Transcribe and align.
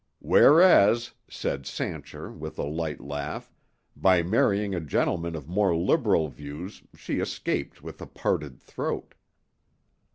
"Whereas," 0.23 1.11
said 1.29 1.67
Sancher, 1.67 2.31
with 2.31 2.57
a 2.57 2.63
light 2.63 2.99
laugh, 3.01 3.51
"by 3.95 4.23
marrying 4.23 4.73
a 4.73 4.79
gentleman 4.79 5.35
of 5.35 5.47
more 5.47 5.75
liberal 5.75 6.27
views 6.27 6.81
she 6.95 7.19
escaped 7.19 7.83
with 7.83 8.01
a 8.01 8.07
parted 8.07 8.59
throat." 8.59 9.13